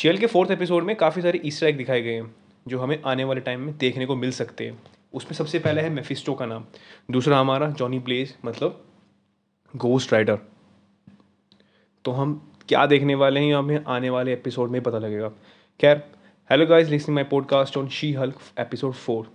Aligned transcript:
Shell 0.00 0.18
के 0.18 0.26
fourth 0.26 0.50
episode 0.50 0.84
में 0.84 0.94
काफ़ी 0.96 1.22
सारे 1.22 1.40
ईस्टर 1.44 1.66
एग 1.66 1.76
दिखाए 1.76 2.02
गए 2.02 2.12
हैं, 2.12 2.34
जो 2.68 2.78
हमें 2.78 3.02
आने 3.06 3.24
वाले 3.24 3.40
टाइम 3.40 3.60
में 3.60 3.76
देखने 3.78 4.06
को 4.06 4.14
मिल 4.16 4.30
सकते 4.32 4.66
हैं। 4.66 4.78
उसमें 5.12 5.32
सबसे 5.32 5.58
पहले 5.58 5.80
है 5.80 5.90
मेफिस्टो 5.90 6.34
का 6.34 6.46
नाम, 6.46 6.64
दूसरा 7.10 7.38
हमारा 7.38 7.68
जॉनी 7.70 7.98
ब्लेज 7.98 8.34
मतलब 8.44 8.84
गोस्ट 9.74 10.12
राइडर 10.12 10.38
तो 12.04 12.12
हम 12.12 12.32
क्या 12.68 12.86
देखने 12.86 13.14
वाले 13.14 13.40
हैं 13.40 13.54
हमें 13.54 13.84
आने 13.86 14.10
वाले 14.10 14.32
एपिसोड 14.32 14.70
में 14.70 14.80
पता 14.82 14.98
लगेगा। 14.98 15.28
खैर 15.80 16.02
hello 16.50 16.66
guys 16.66 16.88
listening 16.88 17.14
my 17.14 17.24
podcast 17.24 17.76
on 17.76 17.88
She 17.88 18.12
Hulk 18.12 18.38
episode 18.58 18.92
four 18.92 19.30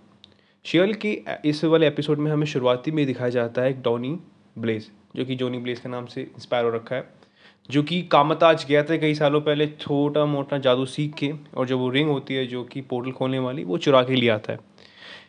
She 0.64 0.78
Hulk 0.78 0.96
की 0.96 1.12
इस 1.44 1.64
वाले 1.64 1.86
एपिसोड 1.86 2.18
में 2.18 2.30
हमें 2.32 2.46
शुरुआती 2.46 2.90
में 2.90 3.04
दिखाया 3.06 3.30
जाता 3.30 3.62
है 3.62 3.70
एक 3.70 3.80
डॉनी 3.82 4.18
ब्लेज 4.58 4.90
जो 5.16 5.24
कि 5.24 5.36
जॉनी 5.36 5.58
ब्लेज 5.58 5.80
के 5.80 5.88
नाम 5.88 6.06
से 6.06 6.22
इंस्पायर 6.22 6.64
हो 6.64 6.70
रखा 6.70 6.96
है। 6.96 7.25
जो 7.70 7.82
कि 7.82 8.02
कामताज 8.02 8.64
गया 8.68 8.82
था 8.82 8.96
कई 8.96 9.14
सालों 9.14 9.40
पहले 9.40 9.66
छोटा 9.66 10.24
मोटा 10.24 10.58
जादू 10.58 10.84
सीख 10.86 11.14
के 11.14 11.32
और 11.54 11.66
जब 11.66 11.76
वो 11.76 11.88
रिंग 11.90 12.10
होती 12.10 12.34
है 12.34 12.46
जो 12.46 12.64
कि 12.64 12.80
पोर्टल 12.80 13.12
खोलने 13.12 13.38
वाली 13.38 13.64
वो 13.64 13.78
चुरा 13.78 14.02
के 14.02 14.14
लिए 14.14 14.30
आता 14.30 14.52
है 14.52 14.58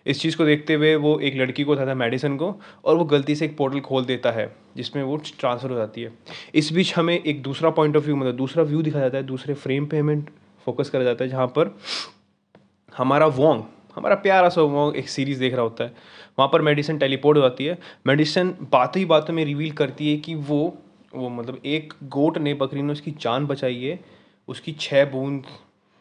इस 0.07 0.21
चीज़ 0.21 0.37
को 0.37 0.45
देखते 0.45 0.73
हुए 0.73 0.95
वो 0.95 1.19
एक 1.19 1.35
लड़की 1.35 1.63
को 1.63 1.75
था, 1.75 1.85
था 1.87 1.93
मेडिसन 1.93 2.37
को 2.37 2.55
और 2.85 2.95
वो 2.95 3.05
गलती 3.05 3.35
से 3.35 3.45
एक 3.45 3.57
पोर्टल 3.57 3.79
खोल 3.79 4.05
देता 4.05 4.31
है 4.31 4.55
जिसमें 4.77 5.03
वो 5.03 5.17
ट्रांसफ़र 5.39 5.71
हो 5.71 5.77
जाती 5.77 6.01
है। 6.01 6.11
इस 6.55 6.71
बीच 6.73 6.95
हमें 6.95 7.19
एक 7.19 7.41
दूसरा 7.41 7.69
पॉइंट 7.69 7.97
ऑफ़ 7.97 8.05
व्यू 8.05 8.15
मतलब 8.15 8.35
दूसरा 8.35 8.63
व्यू 8.63 8.81
दिखाया 8.81 9.03
जाता 9.03 9.17
है 9.17 9.23
दूसरे 9.23 9.53
फ्रेम 9.53 9.85
पे 9.85 9.99
हमें 9.99 10.23
फोकस 10.65 10.89
करा 10.89 11.03
जाता 11.03 11.23
है 11.23 11.29
जहाँ 11.29 11.47
पर 11.47 11.75
हमारा 12.97 13.25
वोंग 13.27 13.63
हमारा 13.95 14.15
प्यारा 14.15 14.49
सा 14.49 14.61
वोंग 14.61 14.95
एक 14.95 15.09
सीरीज़ 15.09 15.39
देख 15.39 15.53
रहा 15.53 15.61
होता 15.61 15.83
है। 15.83 15.93
वहाँ 16.39 16.49
पर 16.53 16.61
मेडिसन 16.61 16.97
टेलीपोर्ट 16.97 17.37
हो 17.37 17.41
जाती 17.41 17.65
है। 17.65 17.77
मेडिसन 18.07 18.53
बातों 18.71 18.99
ही 18.99 19.05
बातों 19.05 19.33
में 19.33 19.43
रिवील 19.45 19.71
करती 19.71 20.11
है 20.11 20.17
कि 20.17 20.35
वो 20.35 20.77
वो 21.17 21.29
मतलब 21.29 21.61
एक 21.65 21.93
गोट 22.09 22.37
ने 22.37 22.53
बकरी 22.53 22.81
ने 22.81 22.91
उसकी 22.91 23.11
जान 23.21 23.45
बचाई 23.47 23.83
है 23.83 23.99
उसकी 24.47 24.71
छः 24.79 25.05
बूंद 25.11 25.45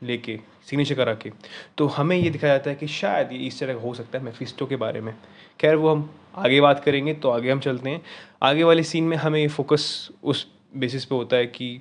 लेके 0.02 0.38
सीने 0.66 0.84
से 0.84 0.94
करा 0.94 1.14
के। 1.14 1.30
तो 1.78 1.86
हमें 1.86 2.16
ये 2.16 2.30
दिखाया 2.30 2.56
जाता 2.56 2.70
है 2.70 2.76
कि 2.76 2.86
शायद 2.88 3.32
ये 3.32 3.38
इस 3.38 3.60
तरह 3.60 3.80
हो 3.80 3.94
सकता 3.94 4.18
है 4.18 4.24
मेफिस्टो 4.24 4.66
के 4.66 4.76
बारे 4.76 5.00
में। 5.00 5.14
खैर 5.60 5.76
वो 5.76 5.88
हम 5.90 6.10
आगे 6.36 6.60
बात 6.60 6.82
करेंगे 6.84 7.14
तो 7.14 7.30
आगे 7.30 7.50
हम 7.50 7.60
चलते 7.60 7.90
हैं। 7.90 8.02
आगे 8.42 8.64
वाले 8.64 8.82
सीन 8.82 9.04
में 9.04 9.16
हमें 9.16 9.46
फोकस 9.48 10.08
उस 10.24 10.46
बेसिस 10.76 11.04
पे 11.04 11.14
होता 11.14 11.36
है 11.36 11.46
कि 11.46 11.80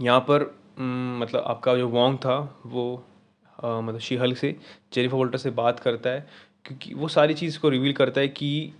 यहाँ 0.00 0.20
पर 0.20 0.42
मतलब 0.78 1.42
आपका 1.46 1.74
जो 1.76 1.88
वोंग 1.88 2.16
था 2.18 2.38
वो 2.66 3.04
आ, 3.58 3.80
मतलब 3.80 4.00
शी 4.00 4.16
हल्क 4.16 4.36
से 4.36 4.54
जेनिफर 4.92 5.16
वोल्टर 5.16 5.38
से 5.38 5.50
बात 5.50 5.80
करता 5.80 6.10
है 6.10 6.26
क्योंकि 6.64 6.94
वो 6.94 7.08
सारी 7.08 7.34
चीज़ 7.34 7.58
को 7.58 7.68
रिवील 7.68 7.92
करता 7.92 8.20
है 8.20 8.28
कि 8.28 8.72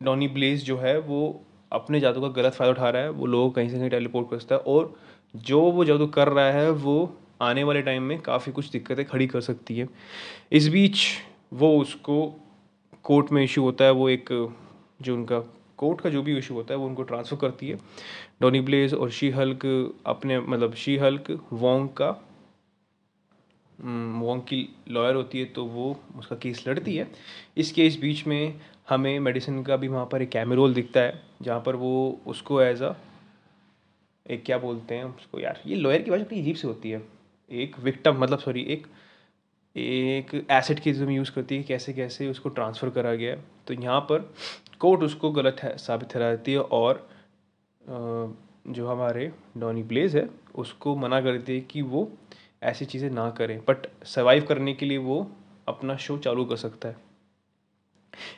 डॉनी 0.00 0.28
ब्लेस 0.28 0.64
जो 0.64 0.76
है 0.78 0.98
वो 0.98 1.20
अपने 1.72 2.00
जादू 2.00 2.20
का 2.20 2.28
गलत 2.32 2.52
फ़ायदा 2.52 2.72
उठा 2.72 2.90
रहा 2.90 3.02
है, 3.02 3.10
वो 3.10 3.26
लोग 3.26 3.54
कहीं 3.54 3.68
से 3.68 3.78
कहीं 3.78 3.90
टेलीपोर्ट 3.90 4.30
करता 4.30 4.54
है 4.54 4.60
और 4.62 4.94
जो 5.34 5.60
वो 5.60 5.84
जादू 5.84 6.06
कर 6.08 6.28
रहा 6.28 6.50
है, 6.52 6.70
वो 6.70 7.16
आने 7.42 7.64
वाले 7.64 7.82
टाइम 7.82 8.02
में 8.02 8.18
काफ़ी 8.20 8.52
कुछ 8.52 8.70
दिक्कतें 8.70 9.04
खड़ी 9.04 9.26
कर 9.26 9.40
सकती 9.40 9.76
है। 9.78 9.88
इस 10.52 10.68
बीच 10.68 11.06
वो 11.52 11.76
उसको 11.78 12.24
कोर्ट 13.04 13.32
में 13.32 13.42
इशू 13.44 13.62
होता 13.62 13.84
है, 13.84 13.90
वो 13.90 14.08
एक 14.08 14.28
जो 15.02 15.14
उनका 15.14 15.38
कोर्ट 15.78 16.00
का 16.00 16.10
जो 16.10 16.22
भी 16.22 16.36
इशू 16.38 16.54
होता 16.54 16.74
है, 16.74 16.78
वो 16.78 16.86
उनको 16.86 17.02
ट्रांसफ़र 17.02 17.36
करती 17.36 17.68
है। 17.68 17.78
डोनी 18.40 18.60
ब्लेज 18.60 18.94
और 18.94 19.10
शी 19.10 19.30
हल्क 19.30 19.66
अपने 20.06 20.38
मतलब 20.40 20.74
शी 20.74 20.96
हल्क 20.96 21.38
वोंग 21.52 21.88
का 21.88 22.10
वोंग 23.78 24.40
की 24.42 24.68
लॉयर 24.88 25.14
होती 25.14 25.38
है 25.38 25.44
तो 25.44 25.64
वो 25.64 25.96
उसका 26.18 26.36
केस 26.36 26.64
लड़ती 26.68 26.94
है। 26.96 27.10
इस 27.56 27.72
केस 27.72 27.98
बीच 28.00 28.26
में 28.26 28.60
हमें 28.88 29.18
मेडिसिन 29.20 29.62
का 29.62 29.76
भी 29.76 29.88
वहाँ 29.88 30.06
पर 30.12 30.22
एक 30.22 30.30
कैमरोल 30.30 30.74
दिखता 30.74 31.00
है, 31.00 31.20
जहाँ 31.42 31.60
पर 31.66 31.76
वो 31.76 32.20
उसको 32.26 32.60
एज 32.62 32.82
अ 32.82 32.94
एक 34.26 34.44
क्या 34.44 34.58
बोलते 34.58 34.94
हैं 34.94 35.04
उसको 35.06 35.40
यार, 35.40 35.60
ये 35.66 35.76
लॉयर 35.76 36.02
की 36.02 36.10
भाषा 36.10 36.24
बड़ी 36.24 36.40
अजीब 36.40 36.56
से 36.56 36.66
होती 36.68 36.90
है। 36.90 37.02
एक 37.50 37.78
विक्टम 37.80 38.18
मतलब 38.18 38.38
सॉरी 38.38 38.62
एक 38.70 38.86
एक 39.76 40.34
एसिड 40.50 40.80
की 40.80 40.92
जो 40.92 41.08
यूज़ 41.10 41.30
करती 41.32 41.56
है 41.56 41.62
कैसे 41.62 41.92
कैसे 41.92 42.28
उसको 42.30 42.48
ट्रांसफ़र 42.48 42.90
करा 42.90 43.14
गया 43.14 43.36
तो 43.66 43.74
यहाँ 43.74 44.00
पर 44.02 44.30
कोर्ट 44.80 45.02
उसको 45.02 45.30
गलत 45.32 45.56
है, 45.62 45.76
साबित 45.78 46.08
ठहराती 46.10 46.52
है 46.52 46.60
और 46.60 47.08
जो 47.82 48.88
हमारे 48.88 49.30
डॉनी 49.58 49.82
ब्लेज 49.82 50.16
है, 50.16 50.28
उसको 50.54 50.94
मना 50.96 51.20
करती 51.20 51.54
है 51.54 51.60
कि 51.62 51.82
वो 51.84 52.08
ऐसी 52.62 52.84
चीज़ें 52.84 53.08
ना 53.10 53.28
करें। 53.30 53.58
बट 53.68 53.86
सर्वाइव 54.06 54.44
करने 54.44 54.74
के 54.74 54.86
लिए 54.86 54.98
वो 54.98 55.26
अपना 55.68 55.96
शो 55.96 56.18
चालू 56.18 56.44
कर 56.44 56.56
सकता 56.56 56.88
है। 56.88 56.96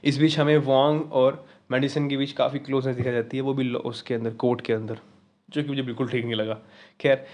इस 0.04 0.18
बीच 0.18 0.38
हमें 0.38 0.56
वॉन्ग 0.58 1.12
और 1.12 1.44
मेडिसिन 1.70 2.08
के 2.08 2.16
बीच 2.16 2.32
काफ़ी 2.32 2.58
क्लोजनेस 2.58 2.96
दिखाई 2.96 3.12
जाती 3.12 3.36
है, 3.36 3.42
वो 3.42 3.54
भी 3.54 3.72
उसके 3.74 4.14
अंदर, 4.14 4.30
कोर्ट 4.30 4.60
के 4.60 4.72
अंदर, 4.72 4.98
जो 5.50 5.62
कि 5.62 5.68
मुझे 5.68 5.82
बिल्कुल 5.82 6.08
ठीक 6.08 6.24
नहीं 6.24 6.34
लगा। 6.34 6.58
खैर 7.00 7.26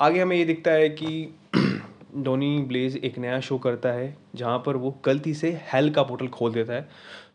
आगे 0.00 0.20
हमें 0.20 0.36
ये 0.36 0.44
दिखता 0.44 0.70
है 0.70 0.88
कि 0.88 1.28
डोनी 2.16 2.58
ब्लेज 2.58 2.96
एक 2.96 3.18
नया 3.18 3.40
शो 3.40 3.58
करता 3.58 3.88
है, 3.88 4.16
जहाँ 4.34 4.58
पर 4.66 4.76
वो 4.76 4.90
गलती 5.04 5.34
से 5.34 5.50
हेल 5.72 5.90
का 5.90 6.02
पोर्टल 6.02 6.28
खोल 6.28 6.52
देता 6.52 6.72
है, 6.72 6.88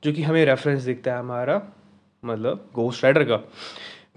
जो 0.03 0.11
कि 0.13 0.23
हमें 0.23 0.43
रेफरेंस 0.45 0.81
दिखता 0.83 1.13
है 1.13 1.19
हमारा 1.19 1.61
मतलब 2.23 2.69
गोस्ट 2.73 3.03
राइडर 3.03 3.23
का। 3.23 3.37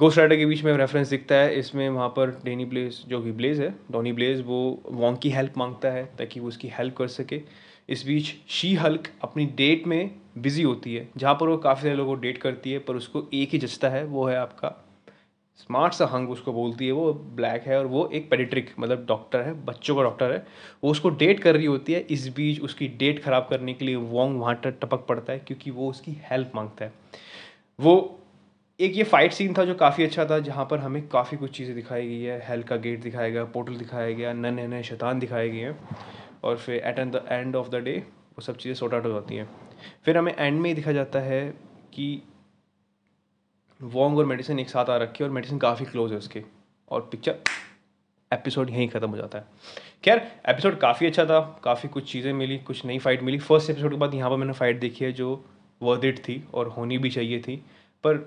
गोस्ट 0.01 0.19
राइडर 0.19 0.37
के 0.37 0.47
बीच 0.47 0.63
में 0.65 0.73
रेफरेंस 0.77 1.11
दिखता 1.11 1.35
है। 1.35 1.55
इसमें 1.59 1.89
वहाँ 1.89 2.09
पर 2.09 2.31
डेनी 2.45 2.65
ब्लेज 2.65 2.99
जो 3.09 3.21
कि 3.23 3.31
ब्लेज 3.33 3.61
है 3.61 3.69
डोनी 3.93 4.13
ब्लेज 4.13 4.41
वो 4.47 4.59
वॉन्ग 4.87 5.19
की 5.19 5.31
हेल्प 5.31 5.53
माँगता 5.59 5.89
है 5.89 6.05
ताकि 6.19 6.41
वो 6.41 6.49
उसकी 6.49 6.69
हेल्प 6.69 6.97
कर 6.97 7.09
सके। 7.09 7.41
इस 7.89 8.05
बीच 8.07 8.35
शी 8.49 8.75
हल्क 8.75 9.09
अपनी 9.23 9.47
डेट 9.57 9.87
में 9.87 10.11
बिज़ी 10.39 10.63
होती 10.63 10.95
है, 10.95 11.09
जहाँ 11.17 11.35
पर 11.35 11.49
वो 11.49 11.57
काफ़ी 11.59 11.83
सारे 11.83 11.95
लोगों 11.95 12.15
को 12.15 12.21
डेट 12.21 12.39
करती 12.39 12.73
है, 12.73 12.79
पर 12.79 12.97
उसको 12.97 13.25
एक 13.35 13.51
ही 13.51 13.59
जचता 13.59 13.89
है, 13.89 14.05
वो 14.05 14.27
है 14.27 14.37
आपका 14.37 14.75
स्मार्ट 15.59 15.95
सा 15.95 16.07
हंग 16.07 16.31
उसको 16.31 16.53
बोलती 16.53 16.87
है, 16.87 16.93
वो 16.93 17.13
ब्लैक 17.37 17.63
है 17.63 17.79
और 17.79 17.87
वो 17.87 18.09
एक 18.15 18.29
पेडिट्रिक 18.31 18.71
मतलब 18.79 19.07
डॉक्टर 19.09 19.41
है, 19.41 19.55
बच्चों 19.65 19.97
का 19.97 20.03
डॉक्टर 20.03 20.33
है। 20.33 20.47
वो 20.85 20.91
उसको 20.91 21.11
डेट 21.11 21.41
कर 21.41 21.57
रही 21.57 21.67
होती 21.67 21.93
है, 21.93 22.01
इस 22.01 22.29
बीच 22.37 22.61
उसकी 22.61 22.89
डेट 22.99 23.23
ख़राब 23.25 23.47
करने 23.51 23.75
के 23.75 23.85
लिए 23.85 23.97
वोंग 23.97 24.39
वहाँ 24.41 24.55
टपक 24.65 25.07
पड़ता 25.09 25.33
है, 25.33 25.39
क्योंकि 25.39 25.71
वो 25.71 25.91
उसकी 25.91 26.17
हेल्प 26.31 26.53
माँगता 26.55 26.85
है। 26.85 26.93
वो 27.79 28.19
एक 28.81 28.97
ये 28.97 29.05
फाइट 29.05 29.33
सीन 29.33 29.55
था 29.55 29.65
जो 29.65 29.75
काफ़ी 29.75 30.05
अच्छा 30.05 30.25
था, 30.25 30.39
जहाँ 30.39 30.65
पर 30.71 30.79
हमें 30.79 31.07
काफ़ी 31.09 31.37
कुछ 31.37 31.51
चीज़ें 31.51 31.75
दिखाई 31.75 32.07
गई 32.09 32.21
है। 32.23 32.39
हेल 32.49 32.63
का 32.63 32.77
गेट 32.77 33.03
दिखाया 33.03 33.29
गया 33.29 33.45
पोर्टल 33.45 33.77
दिखाया 33.77 34.11
गया 34.11 34.33
नए 34.33 34.51
नए 34.51 34.67
नए 34.67 34.83
शैतान 34.83 35.19
दिखाए 35.19 35.49
गए 35.49 35.61
हैं। 35.61 35.79
और 36.45 36.57
फिर 36.57 36.75
at 36.77 36.99
end 36.99 37.13
the 37.13 37.25
end 37.29 37.57
of 37.57 37.69
the 37.69 37.77
day 37.77 37.97
वो 37.99 38.43
सब 38.43 38.57
चीज़ें 38.57 38.75
सॉर्ट 38.75 38.95
आउट 38.95 39.07
हो 39.07 39.13
जाती 39.13 39.37
हैं। 39.37 39.49
फिर 40.05 40.19
हमें 40.19 40.35
एंड 40.39 40.61
में 40.61 40.69
ही 40.71 40.75
दिखा 40.75 40.93
जाता 40.93 41.21
है 41.21 41.41
कि 41.95 42.23
वोंग 43.81 44.19
और 44.19 44.27
मेडिसिन 44.27 44.59
एक 44.61 44.69
साथ 44.69 44.91
आ 44.91 44.97
रखी 44.97 45.25
है 45.25 45.29
और 45.29 45.35
मेडिसिन 45.35 45.59
काफ़ी 45.59 45.87
क्लोज 45.87 46.13
है 46.13 46.19
उसके। 46.19 46.43
और 46.89 47.09
पिक्चर 47.13 47.39
एपिसोड 48.31 48.71
यहीं 48.71 48.89
ख़त्म 48.89 49.11
हो 49.11 49.17
जाता 49.17 49.39
है। 49.39 49.45
खैर 50.05 50.19
एपिसोड 50.49 50.79
काफ़ी 50.81 51.07
अच्छा 51.07 51.25
था, 51.25 51.41
काफ़ी 51.65 51.89
कुछ 51.89 52.13
चीज़ें 52.13 52.33
मिली, 52.33 52.59
कुछ 52.59 52.85
नई 52.87 52.99
फाइट 52.99 53.23
मिली। 53.23 53.39
फ़र्स्ट 53.41 53.71
एपिसोड 53.71 53.91
के 53.91 53.97
बाद 53.97 54.15
यहाँ 54.15 54.31
पर 54.31 54.37
मैंने 54.37 54.53
फाइट 54.53 54.81
देखी 54.81 55.05
है 55.05 55.13
जो 55.13 55.45
वर्थ 55.81 56.05
इट 56.05 56.19
थी 56.19 56.43
और 56.55 56.69
होनी 56.69 56.99
भी 56.99 57.11
चाहिए 57.11 57.41
थी। 57.41 57.57
पर 58.05 58.27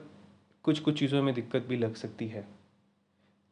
कुछ 0.69 0.79
कुछ 0.79 0.99
चीज़ों 0.99 1.23
में 1.23 1.33
दिक्कत 1.33 1.65
भी 1.67 1.77
लग 1.77 1.95
सकती 1.95 2.27
है। 2.27 2.47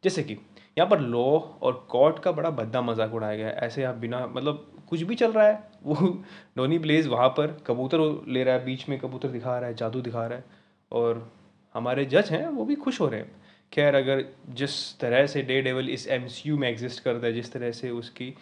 जैसे 0.04 0.24
कि, 0.24 0.34
यहाँ 0.78 0.90
पर 0.90 1.00
लॉ 1.00 1.24
और 1.62 1.88
कोर्ट 1.90 2.20
का 2.20 2.32
बड़ा 2.32 2.50
भद्दा 2.50 2.82
मज़ाक 2.82 3.14
उड़ाया 3.14 3.36
गया 3.36 3.48
है। 3.48 3.54
ऐसे 3.54 3.84
आप 3.84 3.96
बिना 3.96 4.26
मतलब 4.28 4.66
कुछ 4.90 5.02
भी 5.02 5.16
चल 5.16 5.32
रहा 5.32 5.48
है, 5.48 5.72
वो 5.84 6.24
डोनी 6.58 6.78
ब्लेज 6.80 7.08
वहाँ 7.08 7.30
पर 7.30 7.58
कबूतर 7.68 8.00
ले 8.28 8.44
रहा 8.44 8.56
है, 8.56 8.66
बीच 8.66 8.88
में 8.90 8.98
कबूतर 9.00 9.28
दिखा 9.28 9.58
रहा 9.60 9.70
है, 9.70 9.76
जादू 9.76 10.02
दिखा 10.02 10.26
रहा 10.28 10.38
है 10.38 10.46
और 10.92 11.32
हमारे 11.76 12.06
जज 12.06 12.30
हैं, 12.32 12.48
वो 12.48 12.66
भी 12.66 12.76
खुश 12.76 13.02
हो 13.02 13.08
रहे 13.08 13.20
हैं। 13.20 13.32
खैर, 13.74 13.96
अगर 13.96 14.26
जिस 14.50 15.00
तरह 15.00 15.28
से 15.28 15.42
डे 15.42 15.62
डेवल 15.62 15.90
इस 15.90 16.08
एमसीयू 16.08 16.58
में 16.58 16.70
एग्जिस्ट 16.70 17.04
करता 17.04 17.28
है, 17.28 17.34
जिस 17.34 17.52
तरह 17.52 17.72
से 17.72 17.90
उसकी 17.90 18.34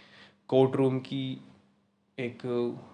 कोर्ट 0.47 0.75
रूम 0.75 0.99
की 0.99 1.41
एक 2.19 2.45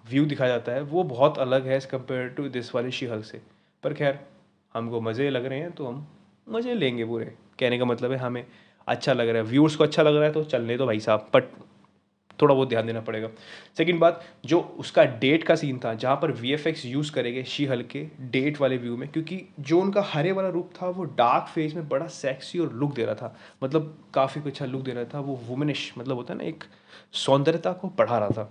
व्यू 0.06 0.24
दिखाया 0.24 0.50
जाता 0.50 0.72
है, 0.72 0.82
वो 0.82 1.02
बहुत 1.04 1.38
अलग 1.38 1.66
है 1.66 1.76
एज़ 1.76 1.86
कंपेयर 1.86 2.28
टू 2.28 2.48
दिस 2.48 2.74
वाले 2.74 2.90
शीहल 2.90 3.22
से। 3.22 3.42
पर 3.82 3.94
खैर 3.94 4.18
हमको 4.74 5.00
मज़े 5.00 5.30
लग 5.30 5.46
रहे 5.46 5.58
हैं 5.58 5.70
तो 5.72 5.86
हम 5.86 6.06
मज़े 6.46 6.74
लेंगे 6.74 7.04
पूरे। 7.04 7.24
कहने 7.58 7.78
का 7.78 7.84
मतलब 7.84 8.12
है 8.12 8.18
हमें 8.18 8.44
अच्छा 8.88 9.12
लग 9.12 9.28
रहा 9.28 9.42
है। 9.42 9.48
व्यूअर्स 9.48 9.76
को 9.76 9.84
अच्छा 9.84 10.02
लग 10.02 10.14
रहा 10.14 10.24
है 10.24 10.32
तो 10.32 10.44
चलने 10.44 10.76
दो 10.76 10.86
भाई 10.86 11.00
साहब 11.00 11.28
बट 11.34 11.44
थोड़ा 12.38 12.54
बहुत 12.54 12.68
ध्यान 12.68 12.86
देना 12.86 13.00
पड़ेगा। 13.00 13.28
सेकंड 13.78 14.00
बात, 14.00 14.22
जो 14.46 14.60
उसका 14.78 15.04
डेट 15.04 15.44
का 15.44 15.54
सीन 15.54 15.78
था, 15.78 15.92
जहाँ 15.94 16.16
पर 16.16 16.30
वी 16.32 16.52
एफ़ 16.52 16.68
एक्स 16.68 16.84
यूज़ 16.86 17.12
करेंगे 17.12 17.42
शी 17.44 17.66
हल्के 17.66 18.04
डेट 18.30 18.60
वाले 18.60 18.76
व्यू 18.76 18.96
में, 18.96 19.08
क्योंकि 19.08 19.40
जो 19.60 19.80
उनका 19.80 20.02
हरे 20.04 20.32
वाला 20.32 20.48
रूप 20.48 20.70
था, 20.82 20.88
वो 20.88 21.04
डार्क 21.04 21.48
फ़ेज़ 21.48 21.74
में 21.74 21.88
बड़ा 21.88 22.06
सेक्सी 22.06 22.58
और 22.58 22.72
लुक 22.72 22.94
दे 22.94 23.04
रहा 23.04 23.14
था। 23.14 23.36
मतलब 23.62 23.96
काफ़ी 24.14 24.40
अच्छा 24.46 24.66
लुक 24.66 24.82
दे 24.82 24.92
रहा 24.92 25.04
था, 25.04 25.20
वो 25.20 25.40
वुमेनिश 25.48 25.92
मतलब 25.98 26.16
होता 26.16 26.34
है 26.34 26.38
ना, 26.38 26.44
एक 26.44 26.64
सौंदर्यता 27.12 27.72
को 27.72 27.88
बढ़ा 27.88 28.18
रहा 28.18 28.28
था। 28.28 28.50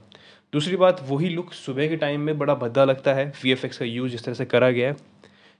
दूसरी 0.53 0.75
बात, 0.75 1.06
वही 1.09 1.29
लुक 1.29 1.53
सुबह 1.53 1.88
के 1.88 1.95
टाइम 1.97 2.21
में 2.21 2.38
बड़ा 2.38 2.56
भद्दा 2.56 2.85
लगता 2.85 3.13
है 3.13 3.31
वी 3.44 3.51
एफ़ 3.51 3.65
एक्स 3.65 3.77
का 3.77 3.85
यूज़ 3.85 4.12
जिस 4.12 4.23
तरह 4.23 4.33
से 4.33 4.45
करा 4.45 4.71
गया 4.71 4.89
है। 4.89 5.10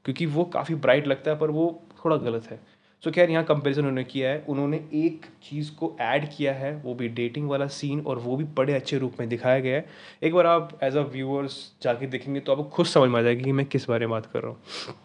क्योंकि 0.06 0.25
वो 0.27 0.44
काफ़ी 0.53 0.75
ब्राइट 0.77 1.07
लगता 1.07 1.31
है 1.31 1.38
पर 1.38 1.51
वो 1.51 1.68
थोड़ा 2.06 2.15
गलत 2.18 2.48
है। 2.51 2.59
सो 3.03 3.09
so, 3.09 3.15
खैर 3.15 3.30
यहाँ 3.30 3.44
कंपेरिजन 3.44 3.81
उन्होंने 3.81 4.03
किया 4.03 4.30
है। 4.30 4.44
उन्होंने 4.50 4.77
एक 4.95 5.25
चीज़ 5.44 5.71
को 5.75 5.95
ऐड 6.01 6.27
किया 6.36 6.53
है 6.53 6.74
वो 6.83 6.94
भी 6.94 7.07
डेटिंग 7.09 7.50
वाला 7.50 7.68
सीन 7.69 8.01
और 8.01 8.19
वो 8.19 8.36
भी 8.36 8.44
बड़े 8.57 8.74
अच्छे 8.74 8.98
रूप 8.98 9.13
में 9.19 9.27
दिखाया 9.30 9.59
गया 9.59 9.75
है। 9.75 9.86
एक 10.24 10.33
बार 10.33 10.45
आप 10.45 10.77
एज 10.83 10.98
अ 10.98 11.01
व्यूअर्स 11.13 11.56
जाके 11.83 12.07
देखेंगे 12.07 12.39
तो 12.39 12.51
आपको 12.51 12.63
खुद 12.65 12.86
समझ 12.86 13.09
में 13.09 13.19
आ 13.19 13.24
जाएगी 13.24 13.44
कि 13.44 13.51
मैं 13.51 13.65
किस 13.65 13.89
बारे 13.89 14.07
में 14.07 14.12
बात 14.12 14.25
कर 14.25 14.42
रहा 14.42 14.51
हूँ। 14.51 14.95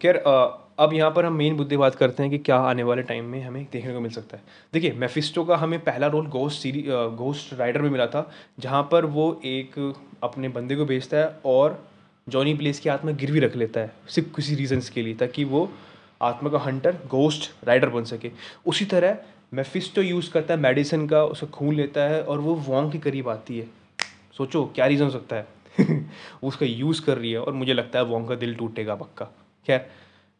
खैर 0.00 0.16
अब 0.16 0.92
यहाँ 0.94 1.10
पर 1.10 1.24
हम 1.24 1.32
मेन 1.32 1.54
मुद्दे 1.54 1.76
बात 1.76 1.94
करते 1.94 2.22
हैं 2.22 2.30
कि 2.30 2.38
क्या 2.38 2.56
आने 2.62 2.82
वाले 2.82 3.02
टाइम 3.02 3.24
में 3.24 3.40
हमें 3.42 3.64
देखने 3.72 3.92
को 3.92 4.00
मिल 4.00 4.10
सकता 4.12 4.36
है। 4.36 4.42
देखिए 4.72 4.92
मेफिस्टो 4.94 5.44
का 5.44 5.56
हमें 5.56 5.78
पहला 5.80 6.06
रोल 6.06 6.26
गोस्ट 6.30 6.62
सीरी 6.62 6.84
गोस्ट 6.88 7.52
राइडर 7.54 7.82
में 7.82 7.90
मिला 7.90 8.06
था 8.06 8.30
जहाँ 8.60 8.82
पर 8.92 9.04
वो 9.06 9.30
एक 9.44 9.78
अपने 10.22 10.48
बंदे 10.48 10.76
को 10.76 10.84
भेजता 10.84 11.16
है 11.16 11.28
और 11.46 11.82
जॉनी 12.28 12.54
प्लेस 12.54 12.80
की 12.80 12.88
आत्मा 12.88 13.10
गिरवी 13.10 13.40
रख 13.40 13.56
लेता 13.56 13.80
है, 13.80 13.92
सिर्फ़ 14.08 14.28
किसी 14.36 14.54
रीजन्स 14.54 14.90
के 14.90 15.02
लिए, 15.02 15.14
ताकि 15.14 15.44
वो 15.44 15.72
आत्मा 16.22 16.50
का 16.50 16.58
हंटर 16.58 16.92
गोस्ट 16.92 17.50
राइडर 17.64 17.88
बन 17.88 18.04
सके। 18.04 18.30
उसी 18.66 18.84
तरह 18.84 19.18
मेफिस्टो 19.54 20.02
यूज़ 20.02 20.30
करता 20.30 20.54
है 20.54 20.60
मेडिसिन 20.60 21.08
का 21.08 21.24
उसे 21.24 21.46
खून 21.46 21.74
लेता 21.74 22.00
है 22.00 22.22
और 22.22 22.38
वो 22.38 22.54
वॉन्ग 22.54 22.92
के 22.92 22.98
करीब 22.98 23.28
आती 23.28 23.58
है। 23.58 23.66
सोचो, 24.38 24.64
क्या 24.74 24.86
रीज़न 24.86 25.04
हो 25.04 25.10
सकता 25.10 25.36
है? 25.36 25.46
उसका 26.42 26.66
यूज़ 26.66 27.02
कर 27.02 27.18
रही 27.18 27.32
है 27.32 27.38
और 27.38 27.52
मुझे 27.52 27.74
लगता 27.74 27.98
है 27.98 28.04
वॉन्ग 28.04 28.28
का 28.28 28.34
दिल 28.34 28.54
टूटेगा 28.54 28.94
पक्का। 28.94 29.24
खैर 29.66 29.90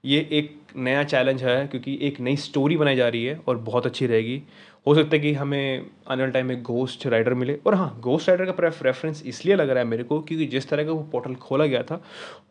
ये 0.04 0.18
एक 0.32 0.56
नया 0.76 1.02
चैलेंज 1.04 1.42
है, 1.42 1.66
क्योंकि 1.66 1.98
एक 2.02 2.20
नई 2.20 2.36
स्टोरी 2.36 2.76
बनाई 2.76 2.96
जा 2.96 3.08
रही 3.08 3.24
है 3.24 3.40
और 3.48 3.56
बहुत 3.58 3.86
अच्छी 3.86 4.06
रहेगी। 4.06 4.42
हो 4.86 4.94
सकता 4.94 5.16
है 5.16 5.18
कि 5.18 5.32
हमें 5.34 5.86
आने 6.08 6.22
वाले 6.22 6.32
टाइम 6.32 6.46
में 6.46 6.62
गोस्ट 6.62 7.06
राइडर 7.06 7.34
मिले। 7.34 7.58
और 7.66 7.74
हाँ 7.74 7.98
गोस्ट 8.02 8.28
राइडर 8.28 8.50
का 8.50 8.68
रेफरेंस 8.80 9.22
इसलिए 9.26 9.54
लग 9.56 9.70
रहा 9.70 9.78
है 9.78 9.84
मेरे 9.84 10.04
को 10.04 10.20
क्योंकि 10.20 10.46
जिस 10.46 10.68
तरह 10.68 10.84
का 10.84 10.92
वो 10.92 11.02
पोर्टल 11.12 11.34
खोला 11.36 11.66
गया 11.66 11.82
था, 11.82 12.00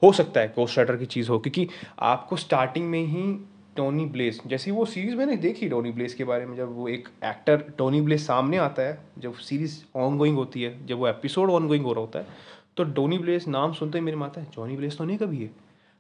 हो 0.04 0.12
सकता 0.12 0.42
है 0.42 0.48
गोस्ट 0.56 0.78
राइडर 0.78 0.96
की 0.96 1.06
चीज़ 1.06 1.30
हो। 1.30 1.40
क्योंकि 1.40 1.68
आपको 2.00 2.36
स्टार्टिंग 2.38 2.90
में 2.90 3.00
ही 3.02 3.32
टोनी 3.78 4.06
ब्लेस 4.08 4.42
जैसे 4.48 4.72
वो 4.72 4.86
सीरीज़ 4.86 5.16
मैंने 5.16 5.36
देखी 5.38 5.70
टोनी 5.70 5.92
ब्लेस 5.92 6.14
के 6.14 6.24
बारे 6.24 6.46
में, 6.46 6.56
जब 6.58 6.76
वो 6.76 6.88
एक 6.88 7.08
एक्टर 7.26 7.64
टोनी 7.78 8.02
ब्लेस 8.02 8.26
सामने 8.28 8.58
आता 8.58 8.82
है, 8.82 8.98
जब 9.20 9.34
सीरीज़ 9.36 9.78
ऑन 9.96 10.18
गोइंग 10.18 10.38
होती 10.38 10.62
है, 10.62 10.76
जब 10.86 10.98
वो 10.98 11.08
एपिसोड 11.08 11.50
ऑन 11.50 11.68
गोइंग 11.68 11.86
हो 11.86 11.94
रहा 11.94 12.02
होता 12.02 12.20
है 12.20 12.56
तो 12.78 12.84
टोनी 12.86 13.18
ब्लेस 13.18 13.48
नाम 13.48 13.74
सुनते 13.74 13.98
ही 13.98 14.06
मेरे 14.06 14.18
माता 14.18 14.42
है 14.42 14.48
जॉनी 14.56 14.76
ब्लेस 14.78 14.98
तो 14.98 15.06
नहीं 15.06 15.18
कभी 15.18 15.38
है? 15.38 15.50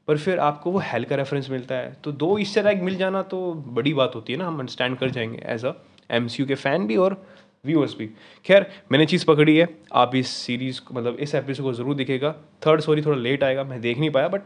पर 0.07 0.18
फिर 0.18 0.39
आपको 0.39 0.71
वो 0.71 0.80
हेल 0.83 1.06
का 1.06 1.15
रेफरेंस 1.15 1.50
मिलता 1.50 1.75
है। 1.75 1.94
तो 2.04 2.12
दो 2.13 2.38
इससे 2.38 2.62
लाइक 2.62 2.81
मिल 2.81 2.95
जाना 2.98 3.21
तो 3.24 3.54
बड़ी 3.54 3.94
बात 3.94 4.15
होती 4.15 4.33
है 4.33 4.39
ना, 4.39 4.48
हम 4.48 4.59
अंडरस्टैंड 4.59 4.98
कर 4.98 5.09
जाएँगे 5.09 5.42
एज 5.45 5.65
अ 5.65 5.74
एमसीयू 6.09 6.48
के 6.48 6.56
फ़ैन 6.56 6.88
भी 6.88 6.95
और 6.98 7.21
व्यूअर्स 7.65 7.95
भी। 7.98 8.09
खैर, 8.45 8.65
मैंने 8.92 9.06
चीज़ 9.06 9.25
पकड़ी 9.25 9.57
है, 9.57 9.68
आप 9.94 10.15
इस 10.15 10.30
सीरीज़ 10.30 10.81
को 10.81 10.94
मतलब 10.94 11.18
इस 11.19 11.36
एपिसोड 11.36 11.65
को 11.65 11.74
ज़रूर 11.74 11.95
दिखेगा 11.95 12.31
थर्ड 12.65 12.81
सॉरी 12.81 13.01
थोड़ा 13.01 13.18
लेट 13.18 13.44
आएगा, 13.44 13.63
मैं 13.63 13.81
देख 13.81 13.98
नहीं 13.98 14.09
पाया 14.09 14.27
बट 14.27 14.42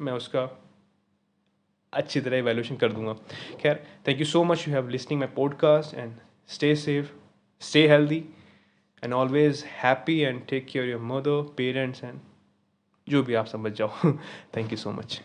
मैं 0.00 0.12
उसका 0.12 0.48
अच्छी 1.92 2.20
तरह 2.20 2.42
वैल्यूशन 2.42 2.76
कर 2.76 2.92
दूँगा। 2.92 3.12
खैर 3.60 3.82
thank 4.08 4.18
you 4.18 4.26
so 4.26 4.42
much 4.44 4.66
you 4.68 4.74
have 4.74 4.88
listening 4.88 5.20
my 5.20 5.28
podcast 5.36 5.94
and 5.94 6.14
stay 6.48 6.74
safe 6.76 7.12
stay 7.62 7.86
healthy 7.88 8.24
and 9.02 9.12
always 9.14 9.64
happy 9.82 10.18
and 10.18 10.40
take 10.48 10.66
care 10.66 10.88
your 10.88 11.00
mother 11.02 11.42
parents 11.56 12.04
and 12.04 12.18
जो 13.08 13.22
भी 13.22 13.34
आप 13.34 13.46
समझ 13.46 13.72
जाओ। 13.72 14.12
Thank 14.56 14.72
you 14.72 14.76
so 14.78 14.90
much 14.90 15.20